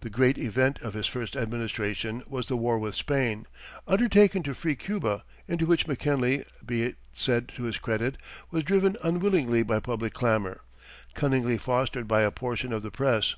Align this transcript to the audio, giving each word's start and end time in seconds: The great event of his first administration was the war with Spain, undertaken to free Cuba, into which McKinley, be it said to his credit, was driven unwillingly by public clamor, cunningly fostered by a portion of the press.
The 0.00 0.10
great 0.10 0.36
event 0.36 0.80
of 0.82 0.94
his 0.94 1.06
first 1.06 1.36
administration 1.36 2.24
was 2.26 2.48
the 2.48 2.56
war 2.56 2.76
with 2.76 2.96
Spain, 2.96 3.46
undertaken 3.86 4.42
to 4.42 4.52
free 4.52 4.74
Cuba, 4.74 5.22
into 5.46 5.64
which 5.64 5.86
McKinley, 5.86 6.44
be 6.66 6.82
it 6.82 6.96
said 7.12 7.52
to 7.54 7.62
his 7.62 7.78
credit, 7.78 8.16
was 8.50 8.64
driven 8.64 8.96
unwillingly 9.04 9.62
by 9.62 9.78
public 9.78 10.12
clamor, 10.12 10.62
cunningly 11.14 11.56
fostered 11.56 12.08
by 12.08 12.22
a 12.22 12.32
portion 12.32 12.72
of 12.72 12.82
the 12.82 12.90
press. 12.90 13.36